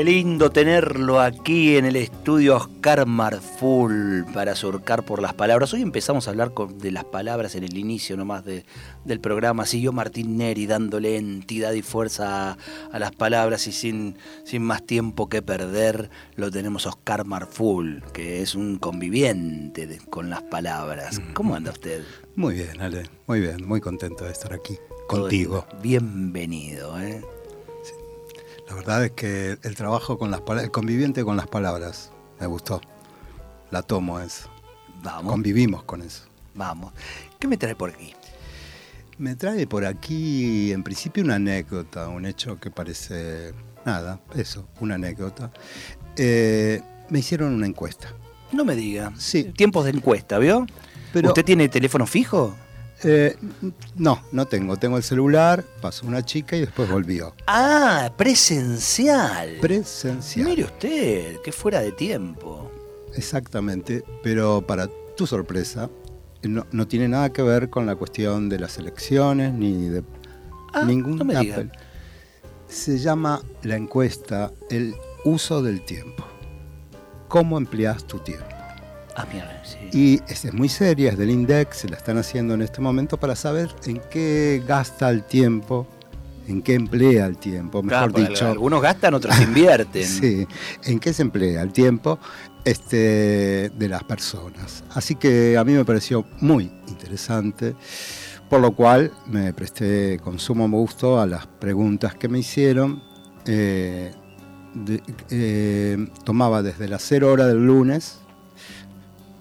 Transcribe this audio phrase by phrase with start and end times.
[0.00, 5.74] Qué lindo tenerlo aquí en el estudio Oscar Marful para surcar por las palabras.
[5.74, 9.66] Hoy empezamos a hablar de las palabras en el inicio nomás del programa.
[9.66, 12.56] Siguió Martín Neri dándole entidad y fuerza
[12.90, 18.40] a, las palabras y sin, sin más tiempo que perder lo tenemos Oscar Marful, que
[18.40, 21.20] es un conviviente con las palabras.
[21.34, 22.02] ¿Cómo anda usted?
[22.36, 23.02] Muy bien, Ale.
[23.26, 25.66] Muy bien, muy contento de estar aquí contigo.
[25.82, 27.20] Bienvenido, ¿eh?
[28.70, 32.46] La verdad es que el trabajo con las palabras, el conviviente con las palabras, me
[32.46, 32.80] gustó.
[33.72, 34.48] La tomo eso.
[35.02, 35.32] Vamos.
[35.32, 36.22] Convivimos con eso.
[36.54, 36.92] Vamos.
[37.40, 38.14] ¿Qué me trae por aquí?
[39.18, 43.52] Me trae por aquí, en principio, una anécdota, un hecho que parece
[43.84, 45.50] nada, eso, una anécdota.
[46.16, 48.14] Eh, me hicieron una encuesta.
[48.52, 49.12] No me diga.
[49.16, 49.44] Sí.
[49.44, 50.64] Tiempos de encuesta, ¿vio?
[51.12, 52.54] Pero, ¿Usted tiene teléfono fijo?
[53.02, 53.36] Eh,
[53.96, 54.76] no, no tengo.
[54.76, 57.34] Tengo el celular, pasó una chica y después volvió.
[57.46, 59.58] Ah, presencial.
[59.60, 60.46] Presencial.
[60.46, 62.70] Mire usted, que fuera de tiempo.
[63.14, 65.90] Exactamente, pero para tu sorpresa,
[66.42, 70.02] no, tiene nada que ver con la cuestión de las elecciones ni de
[70.72, 71.70] ah, ningún no me
[72.66, 76.24] Se llama la encuesta el uso del tiempo.
[77.28, 78.49] ¿Cómo empleas tu tiempo?
[79.20, 83.18] Ah, y es, muy seria, es del INDEX, se la están haciendo en este momento
[83.18, 85.86] para saber en qué gasta el tiempo,
[86.46, 88.46] en qué emplea el tiempo, mejor dicho.
[88.46, 90.04] Algunos gastan, otros invierten.
[90.04, 90.46] sí,
[90.84, 92.18] en qué se emplea el tiempo
[92.64, 94.84] este, de las personas.
[94.90, 97.74] Así que a mí me pareció muy interesante,
[98.48, 103.02] por lo cual me presté con sumo gusto a las preguntas que me hicieron.
[103.44, 104.12] Eh,
[105.30, 108.19] eh, tomaba desde las 0 horas del lunes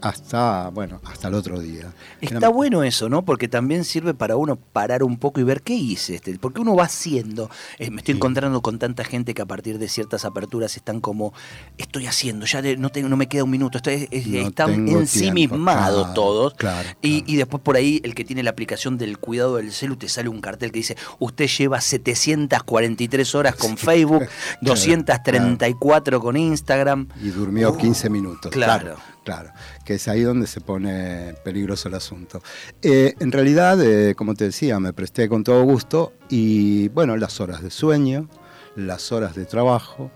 [0.01, 1.93] hasta, bueno, hasta el otro día.
[2.21, 3.23] Está bueno eso, ¿no?
[3.23, 6.15] Porque también sirve para uno parar un poco y ver qué hice.
[6.15, 7.49] Este, porque uno va haciendo.
[7.77, 11.33] Eh, me estoy encontrando con tanta gente que a partir de ciertas aperturas están como,
[11.77, 13.77] estoy haciendo, ya no, tengo, no me queda un minuto.
[13.77, 16.55] Estoy, están ensimismados todos.
[17.01, 20.29] y, después por ahí el que tiene la aplicación del cuidado del celu te sale
[20.29, 24.25] un cartel que dice, usted lleva 743 horas con Facebook,
[24.61, 27.07] 234 con Instagram.
[27.21, 28.51] Y durmió 15 minutos.
[28.51, 28.97] claro.
[29.23, 29.51] Claro,
[29.85, 32.41] que es ahí donde se pone peligroso el asunto.
[32.81, 37.39] Eh, en realidad, eh, como te decía, me presté con todo gusto y bueno, las
[37.41, 38.29] horas de sueño,
[38.75, 40.11] las horas de trabajo,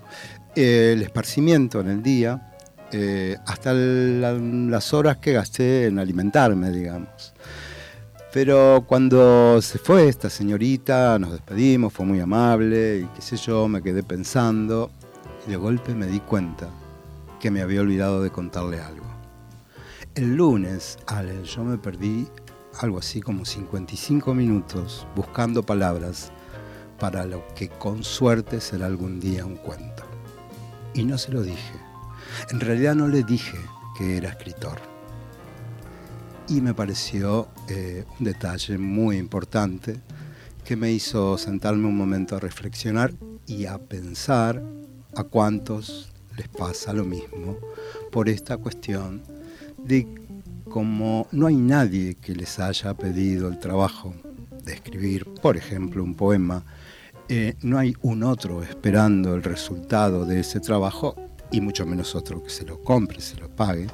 [0.55, 2.53] el esparcimiento en el día,
[2.91, 7.33] eh, hasta las horas que gasté en alimentarme, digamos.
[8.31, 13.67] Pero cuando se fue esta señorita, nos despedimos, fue muy amable y qué sé yo,
[13.67, 14.89] me quedé pensando
[15.45, 16.67] y de golpe me di cuenta
[17.43, 19.05] que me había olvidado de contarle algo.
[20.15, 22.25] El lunes, Ale, yo me perdí
[22.79, 26.31] algo así como 55 minutos buscando palabras
[27.01, 30.03] para lo que con suerte será algún día un cuento.
[30.93, 31.73] Y no se lo dije.
[32.49, 33.57] En realidad no le dije
[33.97, 34.79] que era escritor.
[36.47, 39.99] Y me pareció eh, un detalle muy importante
[40.63, 43.13] que me hizo sentarme un momento a reflexionar
[43.45, 44.63] y a pensar
[45.17, 47.57] a cuántos les pasa lo mismo
[48.11, 49.21] por esta cuestión
[49.77, 50.07] de
[50.69, 54.13] como no hay nadie que les haya pedido el trabajo
[54.63, 56.63] de escribir, por ejemplo, un poema,
[57.29, 61.15] eh, no hay un otro esperando el resultado de ese trabajo
[61.51, 63.87] y mucho menos otro que se lo compre, se lo pague,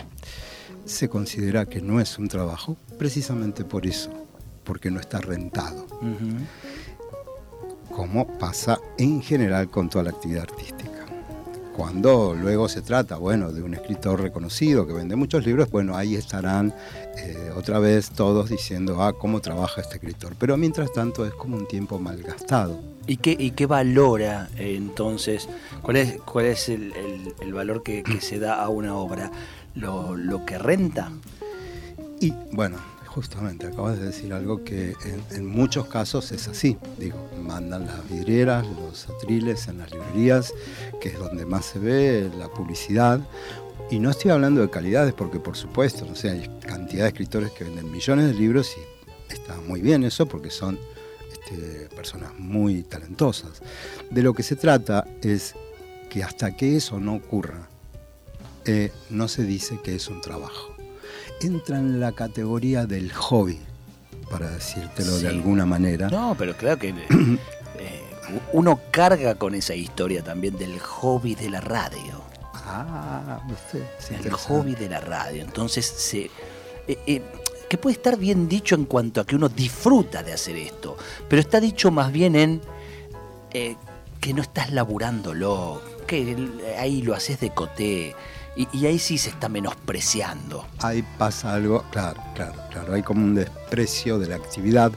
[0.86, 4.12] se considera que no es un trabajo precisamente por eso,
[4.64, 5.86] porque no está rentado.
[7.94, 10.99] Como pasa en general con toda la actividad artística.
[11.80, 16.16] Cuando luego se trata, bueno, de un escritor reconocido que vende muchos libros, bueno, ahí
[16.16, 16.74] estarán
[17.16, 20.36] eh, otra vez todos diciendo, ah, cómo trabaja este escritor.
[20.38, 22.78] Pero mientras tanto es como un tiempo malgastado.
[23.08, 25.48] ¿Y qué, y qué valora eh, entonces?
[25.82, 26.92] ¿Cuál es, cuál es el,
[27.54, 29.32] valor que, se da a una obra?
[29.74, 31.14] ¿Lo, ¿Lo que renta?
[32.20, 32.76] Y bueno,
[33.10, 34.94] justamente, acabas de decir algo que
[35.32, 36.78] en, muchos casos es así.
[36.98, 40.54] Digo, mandan las vidrieras, los atriles en las librerías,
[41.02, 43.20] que es donde más se ve la publicidad.
[43.90, 47.52] Y no estoy hablando de calidades, porque por supuesto, no sé, hay cantidad de escritores
[47.52, 50.80] que venden millones de libros y está muy bien eso, porque son
[51.32, 53.62] este, personas muy talentosas.
[54.12, 55.56] De lo que se trata es
[56.10, 57.68] que hasta que eso no ocurra,
[58.66, 60.79] eh, no se dice que es un trabajo
[61.42, 63.60] entra en la categoría del hobby,
[64.30, 66.10] para decírtelo de alguna manera.
[66.10, 66.90] No, pero claro que
[67.80, 68.02] eh,
[68.54, 72.22] uno carga con esa historia también del hobby de la radio.
[72.54, 73.84] Ah, usted.
[74.24, 75.42] El hobby de la radio.
[75.42, 76.30] Entonces, se,
[76.88, 77.22] eh, eh,
[77.68, 80.98] que puede estar bien dicho en cuanto a que uno disfruta de hacer esto,
[81.28, 82.62] pero está dicho más bien en
[84.20, 86.36] que no estás laburándolo, que
[86.78, 88.16] ahí lo haces de coté
[88.74, 90.68] y, ahí sí se está menospreciando.
[90.80, 92.94] Ahí pasa algo, claro, claro, claro.
[92.94, 94.92] Hay como un desprecio de la actividad,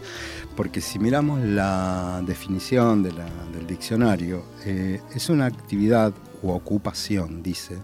[0.56, 6.12] porque si miramos la definición del diccionario, eh, es una actividad
[6.42, 7.78] u ocupación, dice,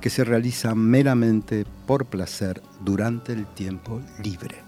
[0.00, 4.58] que se realiza meramente por placer durante el tiempo libre.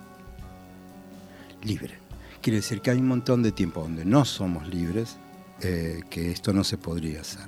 [1.63, 1.95] Libre.
[2.41, 5.17] Quiere decir que hay un montón de tiempo donde no somos libres,
[5.63, 7.47] eh, que esto no se podría hacer.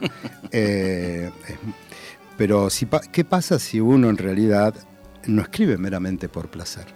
[0.52, 1.30] eh,
[2.38, 4.72] pero si, ¿qué pasa si uno en realidad
[5.26, 6.86] no escribe meramente por placer?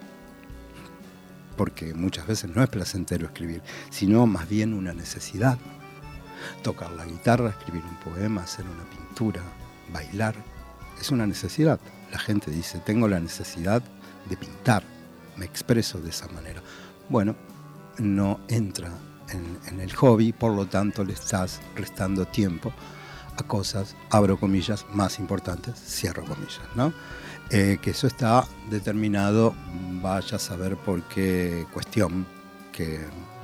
[1.57, 5.59] Porque muchas veces no es placentero escribir, sino más bien una necesidad.
[6.63, 9.41] Tocar la guitarra, escribir un poema, hacer una pintura,
[9.91, 10.33] bailar,
[10.99, 11.77] es una necesidad.
[12.09, 13.83] La gente dice, tengo la necesidad
[14.29, 14.83] de pintar,
[15.35, 16.61] me expreso de esa manera.
[17.09, 17.35] Bueno,
[17.97, 18.89] no entra
[19.29, 22.73] en, en el hobby, por lo tanto le estás restando tiempo
[23.37, 26.93] a cosas, abro comillas, más importantes, cierro comillas, ¿no?
[27.49, 29.53] Eh, que eso está determinado,
[30.01, 32.25] vaya a saber por qué cuestión,
[32.71, 32.99] que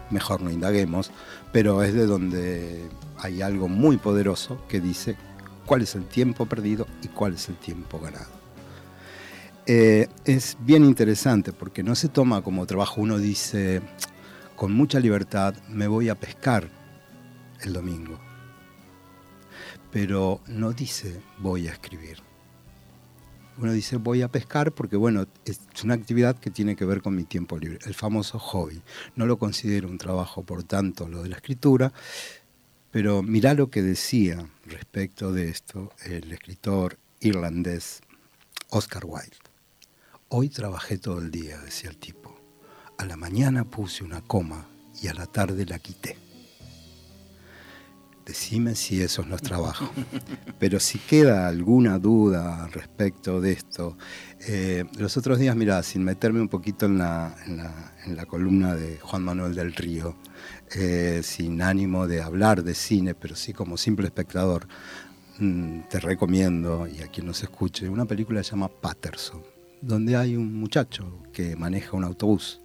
[0.10, 1.12] mejor no indaguemos,
[1.52, 5.16] pero es de donde hay algo muy poderoso que dice
[5.66, 8.40] cuál es el tiempo perdido y cuál es el tiempo ganado.
[9.68, 13.82] Eh, es bien interesante porque no se toma como trabajo, uno dice,
[14.56, 16.68] con mucha libertad me voy a pescar
[17.62, 18.29] el domingo
[19.92, 22.18] pero no dice voy a escribir.
[23.58, 27.16] Uno dice voy a pescar porque, bueno, es una actividad que tiene que ver con
[27.16, 28.82] mi tiempo libre, el famoso hobby.
[29.16, 31.92] No lo considero un trabajo, por tanto, lo de la escritura,
[32.92, 38.02] pero mirá lo que decía respecto de esto el escritor irlandés
[38.70, 39.36] Oscar Wilde.
[40.30, 42.40] Hoy trabajé todo el día, decía el tipo.
[42.98, 44.68] A la mañana puse una coma
[45.02, 46.29] y a la tarde la quité
[48.30, 49.90] decime si eso no es trabajo.
[50.60, 53.98] Pero si queda alguna duda respecto de esto,
[54.48, 57.36] eh, los otros días, mira, sin meterme un poquito en la,
[58.06, 60.16] en la, columna de Juan Manuel del Río,
[60.76, 64.68] eh, sin ánimo de hablar de cine, pero sí como simple espectador,
[65.40, 69.42] mm, te recomiendo, y a quien nos escuche, una película que se llama Patterson,
[69.82, 72.62] donde hay un muchacho que maneja un autobús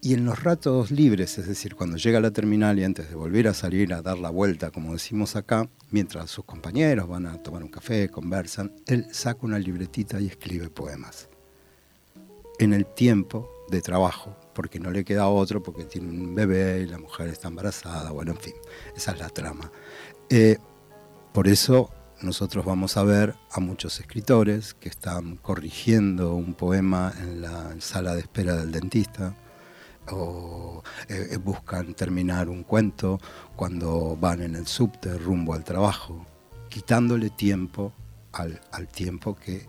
[0.00, 3.14] y en los ratos libres, es decir, cuando llega a la terminal y antes de
[3.14, 7.42] volver a salir a dar la vuelta, como decimos acá, mientras sus compañeros van a
[7.42, 11.28] tomar un café, conversan, él saca una libretita y escribe poemas.
[12.58, 16.86] En el tiempo de trabajo, porque no le queda otro, porque tiene un bebé y
[16.86, 18.54] la mujer está embarazada, bueno, en fin,
[18.96, 19.72] esa es la trama.
[20.30, 20.58] Eh,
[21.32, 21.90] por eso
[22.22, 28.14] nosotros vamos a ver a muchos escritores que están corrigiendo un poema en la sala
[28.14, 29.34] de espera del dentista,
[30.10, 33.20] o eh, eh, buscan terminar un cuento
[33.54, 36.24] cuando van en el subte rumbo al trabajo,
[36.68, 37.92] quitándole tiempo
[38.32, 39.66] al, tiempo que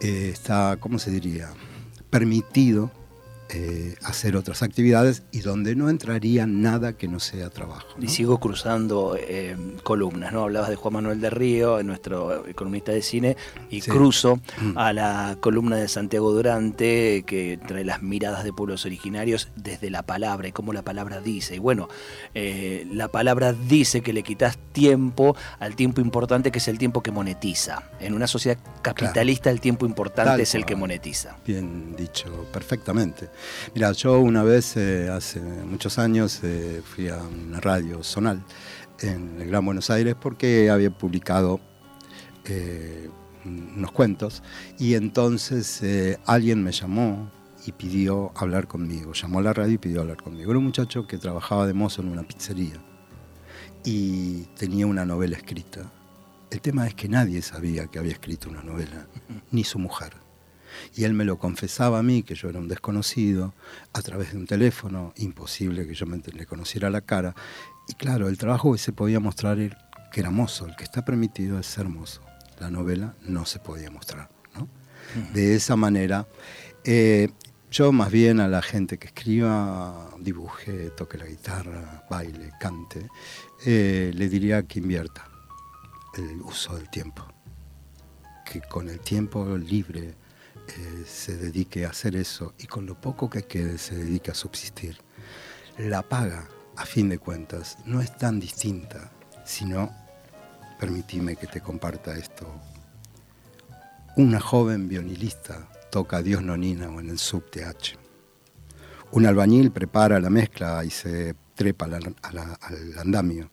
[0.00, 1.50] eh, está, ¿cómo se diría?,
[2.10, 2.90] permitido
[3.54, 7.86] eh, hacer otras actividades y donde no entraría nada que no sea trabajo.
[8.00, 10.44] Y sigo cruzando eh, columnas, ¿no?
[10.44, 13.36] Hablabas de Juan Manuel de Río, nuestro economista de cine,
[13.68, 14.78] y cruzo mm.
[14.78, 20.02] a la columna de Santiago Durante, que trae las miradas de pueblos originarios desde la
[20.02, 21.56] palabra y cómo la palabra dice.
[21.56, 21.88] Y bueno,
[22.34, 27.02] eh, la palabra dice que le quitas tiempo al tiempo importante, que es el tiempo
[27.02, 27.82] que monetiza.
[28.00, 31.36] En una sociedad capitalista el tiempo importante es el que monetiza.
[31.46, 33.28] Bien dicho, perfectamente.
[33.74, 38.42] Mira, yo una vez, eh, hace muchos años, eh, fui a una radio zonal
[39.00, 41.60] en el Gran Buenos Aires porque había publicado
[42.44, 43.08] eh,
[43.44, 44.42] unos cuentos
[44.78, 45.82] y entonces
[46.26, 47.30] alguien me llamó
[47.66, 49.12] y pidió hablar conmigo.
[49.12, 50.50] Llamó a la radio y pidió hablar conmigo.
[50.50, 52.80] Era un muchacho que trabajaba de mozo en una pizzería
[53.84, 55.90] y tenía una novela escrita.
[56.50, 59.06] El tema es que nadie sabía que había escrito una novela,
[59.50, 60.21] ni su mujer.
[60.94, 63.54] Y él me lo confesaba a mí, que yo era un desconocido,
[63.92, 67.34] a través de un teléfono, imposible que yo me, le conociera la cara.
[67.88, 69.58] Y claro, el trabajo que se podía mostrar
[70.12, 72.22] que era mozo, el que está permitido es ser mozo.
[72.58, 74.28] La novela no se podía mostrar.
[74.54, 74.68] ¿no?
[75.32, 76.26] De esa manera,
[76.84, 77.28] eh,
[77.70, 83.08] yo más bien a la gente que escriba, dibuje, toque la guitarra, baile, cante,
[83.64, 85.26] eh, le diría que invierta
[86.14, 87.26] el uso del tiempo.
[88.44, 90.14] Que con el tiempo libre
[90.68, 94.34] eh, se dedique a hacer eso y con lo poco que quede se dedique a
[94.34, 94.98] subsistir.
[95.78, 99.10] La paga, a fin de cuentas, no es tan distinta,
[99.44, 99.90] sino,
[100.78, 102.46] permitime que te comparta esto,
[104.16, 107.96] una joven vionilista toca Dios Nonina o en el subte H.
[109.12, 112.14] Un albañil prepara la mezcla y se trepa al,
[112.98, 113.50] andamio.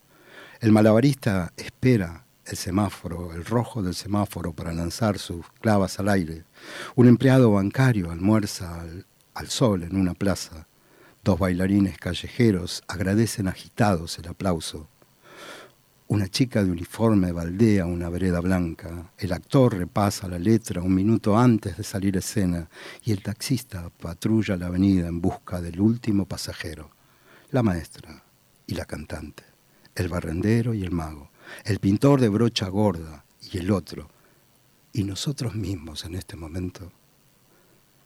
[0.60, 6.44] El malabarista espera el semáforo, el rojo del semáforo para lanzar sus clavas al aire.
[6.96, 8.84] Un empleado bancario almuerza
[9.34, 10.68] al sol en una plaza.
[11.24, 14.88] Dos bailarines callejeros agradecen agitados el aplauso.
[16.08, 19.12] Una chica de uniforme baldea una vereda blanca.
[19.18, 22.68] El actor repasa la letra un minuto antes de salir escena
[23.04, 26.90] y el taxista patrulla la avenida en busca del último pasajero.
[27.52, 28.24] La maestra
[28.66, 29.44] y la cantante.
[29.94, 31.30] El barrendero y el mago.
[31.64, 34.10] El pintor de brocha gorda y el otro.
[34.94, 36.92] Y nosotros mismos en este momento,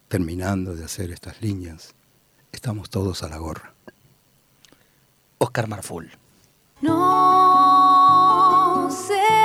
[0.08, 1.94] terminando de hacer estas líneas,
[2.52, 3.72] estamos todos a la gorra.
[5.38, 6.10] Oscar Marful.
[6.80, 9.43] No seas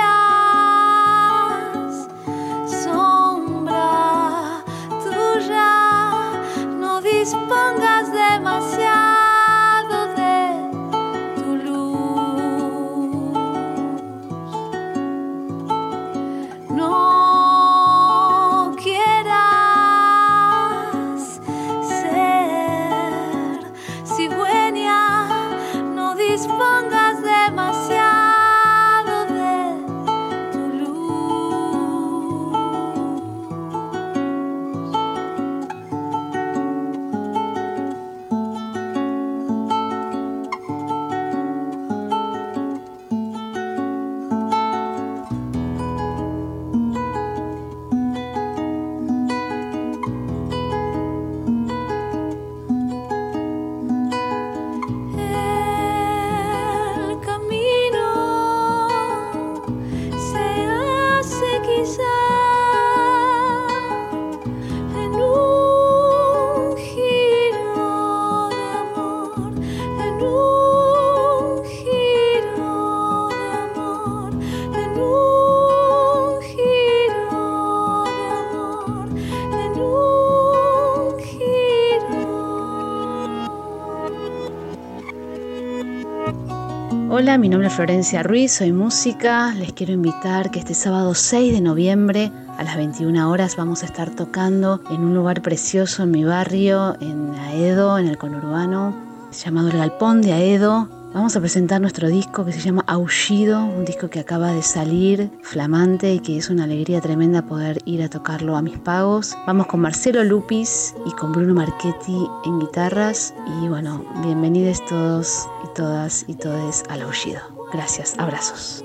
[87.12, 89.52] Hola, mi nombre es Florencia Ruiz, soy música.
[89.54, 93.86] Les quiero invitar que este sábado 6 de noviembre a las 21 horas vamos a
[93.86, 99.68] estar tocando en un lugar precioso en mi barrio, en Aedo, en el conurbano, llamado
[99.68, 100.88] El Galpón de Aedo.
[101.12, 105.30] Vamos a presentar nuestro disco que se llama Aullido, un disco que acaba de salir,
[105.42, 109.36] flamante y que es una alegría tremenda poder ir a tocarlo a mis pagos.
[109.46, 113.34] Vamos con Marcelo Lupis y con Bruno Marchetti en guitarras.
[113.60, 117.40] Y bueno, bienvenidos todos y todas y todes al Aullido.
[117.72, 118.84] Gracias, abrazos.